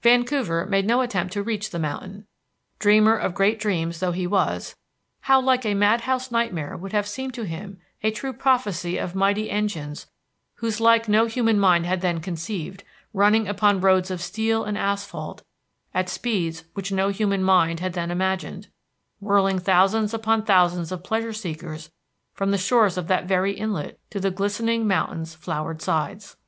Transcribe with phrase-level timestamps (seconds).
[0.00, 2.26] Vancouver made no attempt to reach the mountain.
[2.78, 4.74] Dreamer of great dreams though he was,
[5.20, 9.50] how like a madhouse nightmare would have seemed to him a true prophecy of mighty
[9.50, 10.06] engines
[10.54, 15.42] whose like no human mind had then conceived, running upon roads of steel and asphalt
[15.92, 18.68] at speeds which no human mind had then imagined,
[19.20, 21.90] whirling thousands upon thousands of pleasure seekers
[22.32, 26.38] from the shores of that very inlet to the glistening mountain's flowered sides!